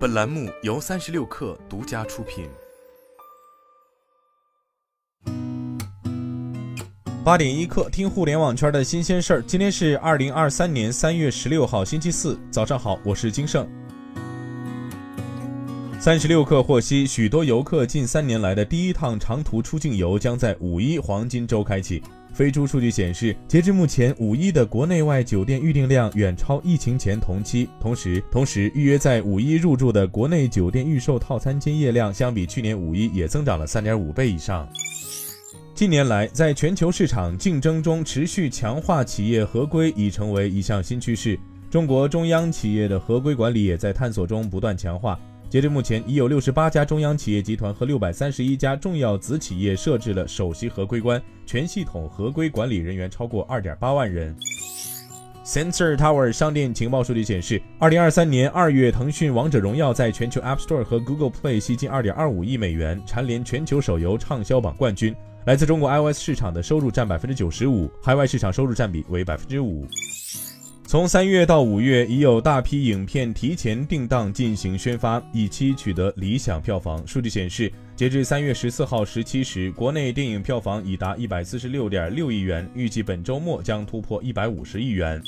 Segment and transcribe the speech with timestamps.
[0.00, 2.48] 本栏目由三十六氪独家出品。
[7.22, 9.42] 八点一刻，听互联网圈的新鲜事儿。
[9.42, 13.68] 今天是二零二三年三月十六号，星期四，早上好，我是金盛。
[16.00, 22.02] 三十六氪获悉，许多游客近三年来的第一趟长途出境游将在五一黄金周开启。
[22.32, 27.68] 飞猪数据显示，截至目前，五一的国内外酒店预订量远超疫情前同期。
[27.80, 34.68] 同时，同时预约在五一入住的国内酒店预售套餐间业量，相比去年五一也增长了三点五倍以上。
[35.74, 41.38] 近年来，在全球市场竞争中持续强化企业合规已成为一项新趋势。
[41.70, 45.18] 中国中央企业的合规管理也在探索中不断强化。
[45.50, 54.32] 截至目前，已有六十八家中央企业集团和六百三十一家重要子企业设置了首席合规官，全系统合规管理人员超过二点八万人。
[55.44, 65.12] Sensor Tower 商店情报数据显示，二零二三年二月，腾讯《王者荣耀》在全球 App Store 和 Google Play 吸金二点二五亿美元，蝉联全球手游畅销榜冠军。
[65.46, 69.84] 来自中国 iOS 市场的收入占百分之九十五，海外市场收入占比为百分之五。
[70.90, 77.06] 从三月到五月，已有大批影片提前定档进行宣发，以期取得理想票房。
[77.06, 85.22] 数据显示，截至三月十四号十七时，国内电影票房已达一百四十六点六亿元，预计本周末将突破一百五十亿元。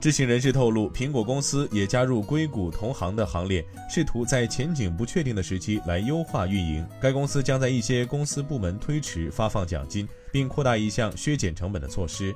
[0.00, 6.86] 知情人士透露，苹果公司也加入硅谷同行的行列，试图在前景不确定的时期来优化运营。
[7.02, 12.32] 该公司将在一些公司部门推迟发放奖金，并扩大一项削减成本的措施。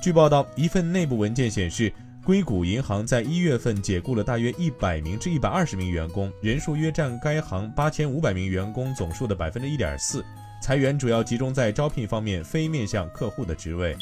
[0.00, 1.92] 据报道，一份内部文件显示，
[2.24, 10.24] 硅谷银行在一月份解雇了大约一百名至一百二十名员工，人数约占该行八千五百名员工总数的百分之一点四。
[10.62, 13.96] 裁员主要集中在招聘方面非面向客户的职位。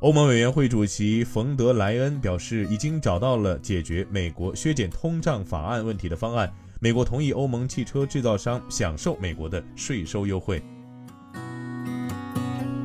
[0.00, 6.52] 欧盟委员会主席冯德莱恩表示，已经找到了解决美国削减通胀法案问题的方案。
[6.80, 10.62] 美国同意欧盟汽车制造商享受美国的税收优惠。